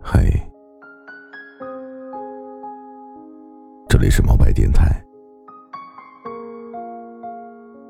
[0.00, 0.24] 嗨，
[3.88, 5.04] 这里是毛白电台，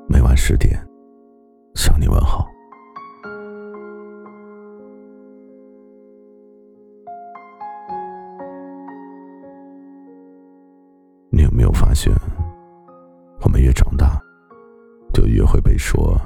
[0.07, 0.79] 每晚十点
[1.75, 2.47] 向你问好。
[11.31, 12.13] 你有没有发现，
[13.43, 14.19] 我们越长大，
[15.13, 16.19] 就越会被说：“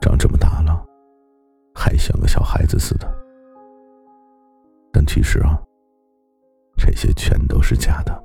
[0.01, 0.85] 长这么大了，
[1.75, 3.09] 还像个小孩子似的。
[4.93, 5.62] 但其实啊，
[6.77, 8.21] 这些全都是假的。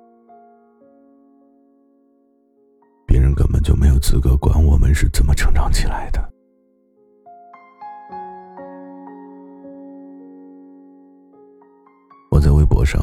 [3.06, 6.20] 别人根本就没有资格管我们是怎么成长起来的。
[12.32, 13.00] 我在微博上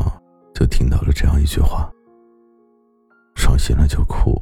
[0.62, 1.93] 就听到了这样一句话：
[3.34, 4.41] 伤心了就哭，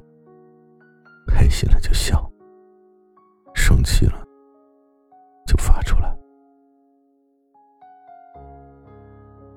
[1.26, 2.30] 开心了就笑。
[3.54, 4.22] 生气了，
[5.46, 6.14] 就发出来。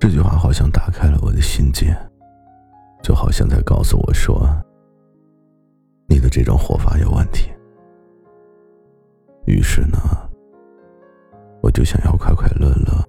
[0.00, 1.94] 这句话好像打开了我的心结，
[3.02, 4.48] 就好像在告诉我说
[6.08, 7.52] ：“你的这种活法有问题。”
[9.44, 9.98] 于是呢，
[11.60, 13.06] 我就想要快快乐乐、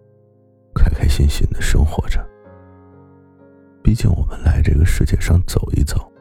[0.73, 2.19] 开开心心的生活着。
[3.85, 6.11] 毕竟我们来这个世界上走一走，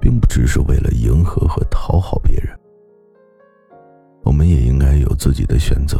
[0.00, 2.56] 并不只是为了迎合和讨好别人。
[4.22, 5.98] 我们也应该有自己的选择，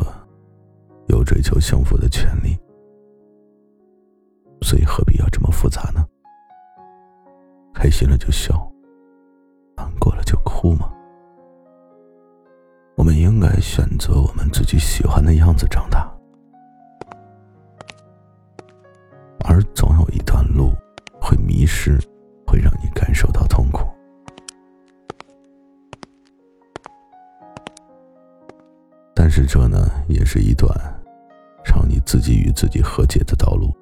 [1.09, 2.57] 有追求幸福的权利，
[4.61, 6.07] 所以何必要这么复杂呢？
[7.75, 8.73] 开心了就笑，
[9.77, 10.89] 难过了就哭吗？
[12.97, 16.09] 我们应该选择我们自己喜欢的样子长大，
[21.75, 21.99] 是，
[22.47, 23.89] 会让你感受到痛苦。
[29.15, 30.71] 但是这呢，也是一段
[31.65, 33.75] 让你自己与自己和解的道路。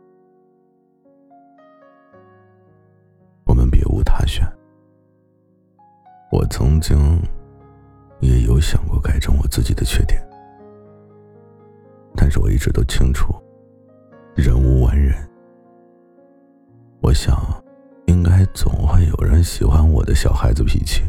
[3.45, 4.47] 我们别无他选。
[6.31, 7.21] 我曾经
[8.21, 10.25] 也有想过改正我自己的缺点，
[12.15, 13.34] 但是我一直都清楚，
[14.37, 15.29] 人无完人。
[17.03, 17.34] 我想，
[19.20, 21.03] 有人喜欢我的小孩子脾气，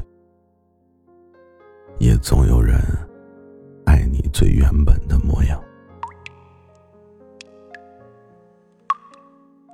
[1.98, 2.78] 也总有人。
[3.86, 5.62] 爱你最原本的模样，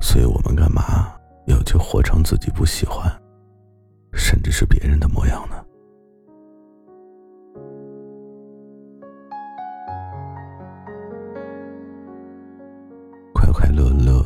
[0.01, 1.11] 所以我们干嘛
[1.47, 3.11] 要去活成自己不喜欢，
[4.13, 5.55] 甚至是别人的模样呢？
[13.33, 14.23] 快快乐乐、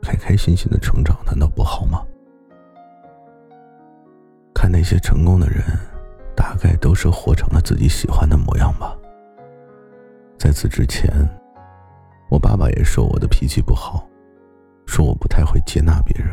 [0.00, 2.04] 开开心心的成长，难道不好吗？
[4.86, 5.62] 些成功的人。
[6.38, 8.94] 大概都是活成了自己喜欢的模样吧。
[10.38, 11.10] 在此之前，
[12.30, 14.06] 我爸爸也说我的脾气不好，
[14.86, 16.28] 说我不太会接纳别人。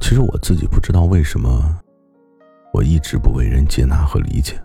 [0.00, 1.76] 其实我自己不知道为什么，
[2.72, 4.56] 我一直不为人接纳和理解。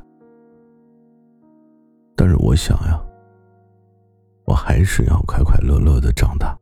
[2.16, 3.03] 但是我想呀，
[4.46, 6.56] 我还是要快快乐乐的长大。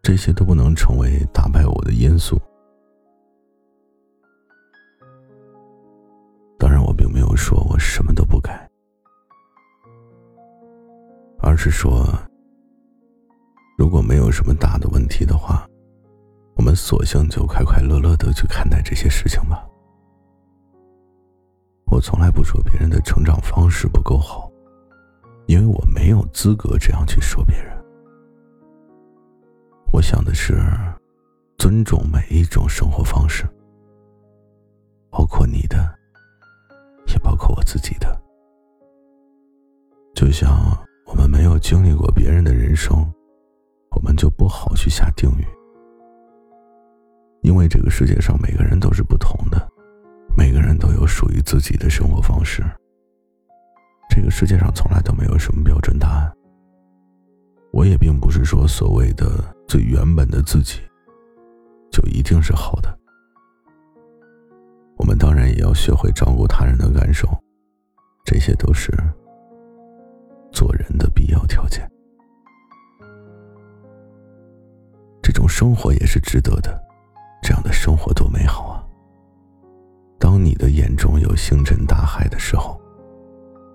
[0.00, 2.40] 这些都不能成为打败我的因素。
[11.56, 12.06] 而是说，
[13.78, 15.66] 如果没有什么大的问题的话，
[16.54, 19.66] 我们索性就快快乐乐的去看待这些事情吧。
[21.86, 24.52] 我从来不说别人的成长方式不够好，
[25.46, 27.74] 因为我没有资格这样去说别人。
[29.94, 30.60] 我想的是，
[31.56, 33.48] 尊重每一种生活方式，
[35.08, 35.96] 包括你的。
[37.06, 38.20] 也包括我自己的，
[40.14, 40.76] 就像
[41.68, 42.94] 经历过别人的人生，
[43.90, 45.44] 我们就不好去下定语。
[47.42, 49.68] 因为这个世界上每个人都是不同的，
[50.38, 52.62] 每个人都有属于自己的生活方式。
[54.08, 56.32] 这个世界上从来都没有什么标准答案。
[57.72, 59.26] 我也并不是说所谓的
[59.66, 60.78] 最原本的自己，
[61.90, 62.96] 就一定是好的。
[64.98, 67.26] 我们当然也要学会照顾他人的感受，
[68.24, 68.92] 这些都是
[70.56, 71.86] 做人的必要条件。
[75.22, 76.82] 这种生活也是值得的
[77.42, 78.82] 这样的生活多美好啊！
[80.18, 82.80] 当你的眼中有星辰大海的时候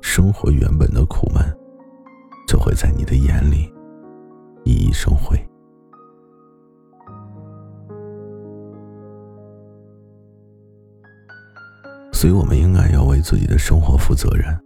[0.01, 1.45] 生活原本的苦闷
[2.47, 3.71] 就会在你的眼里
[4.65, 5.37] 熠熠生辉。
[12.11, 14.59] 所以我们应该要为自己的生活负责任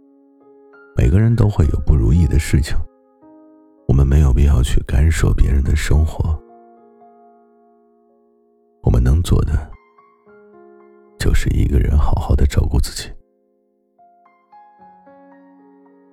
[0.96, 2.74] 每个人都会有不如意的事情，
[3.86, 6.36] 我们没有必要去干涉别人的生活。
[8.82, 9.70] 我们能做的，
[11.18, 13.10] 就是一个人好好的照顾自己。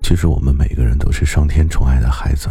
[0.02, 2.50] 其实我们每个人都是上天宠爱的孩子，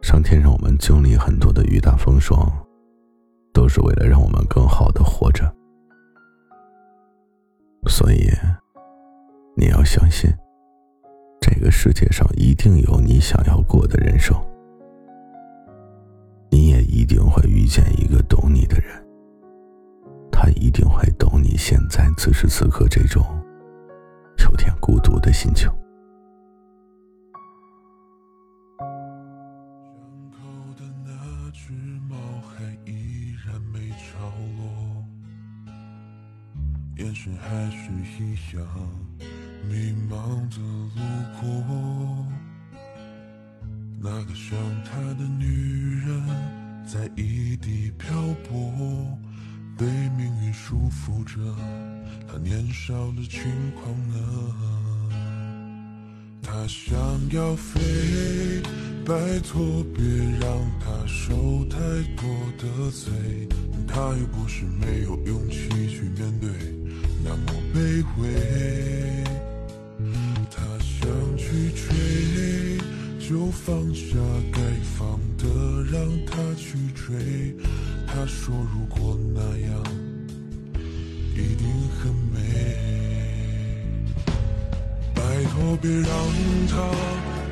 [0.00, 2.50] 上天让我们经历很多的雨打风霜，
[3.52, 5.44] 都是为了让我们更好的活着。
[7.86, 8.30] 所以，
[9.56, 10.30] 你要相信，
[11.48, 14.36] 这个世界上一定有你想要过的人生，
[16.50, 19.06] 你也一定会遇见一个懂你的人，
[20.30, 23.24] 他一定会懂你现在此时此刻这种
[24.40, 25.70] 有点孤独的心情。
[36.98, 38.66] 眼神还是一样
[39.68, 40.56] 迷茫的
[40.94, 41.00] 路
[41.40, 41.44] 过，
[44.00, 45.44] 那个想他的女
[46.06, 46.08] 人
[46.86, 48.06] 在异地漂
[48.48, 49.18] 泊，
[49.76, 49.84] 被
[50.16, 51.38] 命运束缚着，
[52.28, 53.42] 她年少的轻
[53.74, 54.16] 狂呢？
[56.42, 56.96] 她想
[57.30, 57.80] 要飞，
[59.04, 60.04] 拜托别
[60.40, 60.48] 让
[60.80, 61.76] 她受太
[62.16, 62.24] 多
[62.56, 63.12] 的罪，
[63.86, 66.48] 她又不是没有勇气去面对。
[67.24, 69.24] 那么卑微，
[71.56, 72.78] 去追，
[73.18, 74.14] 就放下
[74.52, 74.60] 该
[74.98, 75.44] 放的，
[75.90, 77.56] 让他去追。
[78.06, 79.82] 他说如果那样，
[81.34, 81.66] 一定
[81.98, 82.36] 很美。
[85.14, 86.10] 拜托别让
[86.68, 86.74] 他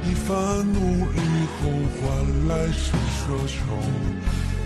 [0.07, 0.31] 一番
[0.71, 0.79] 努
[1.11, 1.19] 力
[1.57, 2.03] 后换
[2.49, 3.57] 来是奢求，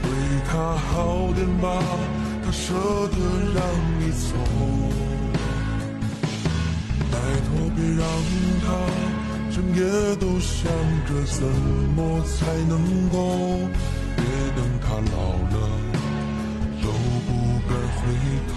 [0.03, 0.11] 对
[0.51, 1.81] 他好点吧，
[2.45, 3.17] 他舍得
[3.55, 3.63] 让
[4.01, 4.35] 你走。
[7.11, 8.03] 拜托别让
[8.65, 8.67] 他
[9.59, 9.83] 整夜
[10.21, 10.71] 都想
[11.05, 11.43] 着怎
[11.97, 12.79] 么才能
[13.09, 13.17] 够，
[14.15, 14.25] 别
[14.55, 15.57] 等他老了
[16.81, 16.87] 都
[17.27, 17.29] 不
[17.69, 17.99] 敢回
[18.53, 18.55] 头。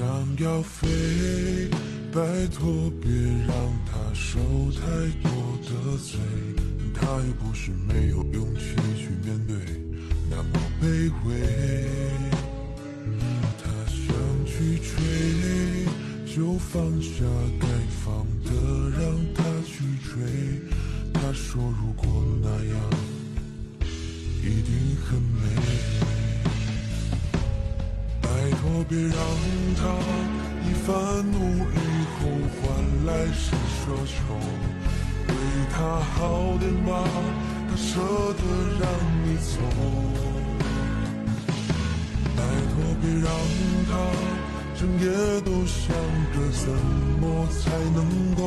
[0.00, 0.08] 想
[0.38, 0.88] 要飞，
[2.10, 3.12] 拜托别
[3.46, 3.54] 让
[3.84, 4.40] 他受
[4.72, 4.80] 太
[5.22, 5.30] 多
[5.60, 6.18] 的罪。
[6.94, 9.56] 他又不是没有勇气去面对，
[10.30, 11.86] 那么卑微。
[13.58, 14.16] 他想
[14.46, 17.22] 去追，就放下
[17.60, 17.68] 该
[18.02, 18.50] 放的，
[18.98, 20.62] 让他去追。
[21.12, 22.90] 他说如果那样，
[24.40, 26.09] 一定很美。
[28.88, 29.16] 别让
[29.76, 29.82] 他
[30.64, 30.90] 一番
[31.30, 31.38] 努
[31.70, 31.76] 力
[32.16, 32.18] 后
[32.56, 32.60] 换
[33.06, 34.16] 来是奢求，
[35.26, 35.30] 对
[35.72, 36.88] 他好点吧，
[37.68, 38.42] 他舍得
[38.80, 38.82] 让
[39.24, 39.52] 你走。
[42.36, 42.38] 拜
[42.70, 43.28] 托别让
[43.90, 43.92] 他
[44.74, 45.04] 整夜
[45.42, 45.84] 都想
[46.32, 46.66] 着怎
[47.20, 47.60] 么才
[47.94, 47.98] 能
[48.34, 48.40] 够，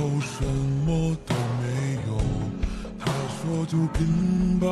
[0.00, 0.42] 后，什
[0.86, 1.64] 么都没
[2.08, 2.16] 有。
[2.98, 3.04] 他
[3.36, 4.66] 说就拼吧，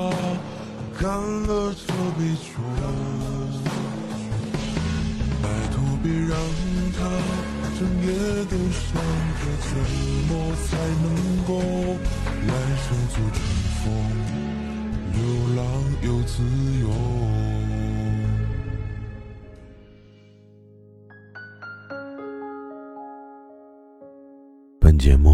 [0.99, 2.57] 干了这杯酒。
[5.43, 6.33] 拜托别让
[6.97, 6.99] 他
[7.79, 8.09] 整夜
[8.47, 8.89] 都想
[9.39, 9.71] 着怎
[10.29, 10.31] 么
[10.65, 10.69] 才
[11.05, 11.07] 能
[11.47, 11.51] 够
[12.49, 13.39] 来生做乘
[13.85, 13.85] 风，
[15.13, 15.17] 流
[15.57, 15.61] 浪
[16.03, 16.33] 又自
[16.81, 16.89] 由。
[24.99, 25.31] 节目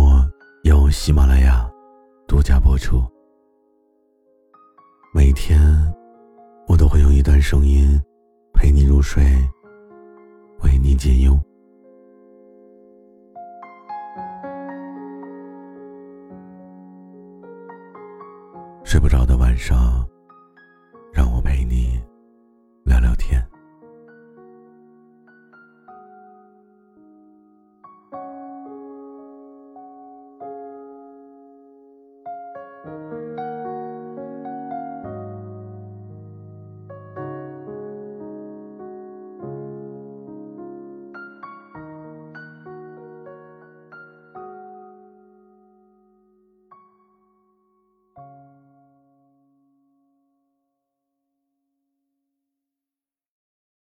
[0.65, 1.67] 由喜马拉雅
[2.29, 3.03] 独家播出。
[5.15, 5.59] 每天，
[6.69, 7.99] 我都会用一段声音
[8.53, 9.25] 陪你入睡，
[10.63, 11.41] 为你解忧。
[18.85, 20.07] 睡不着的晚上，